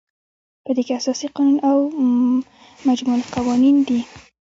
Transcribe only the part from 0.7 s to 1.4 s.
دې کې اساسي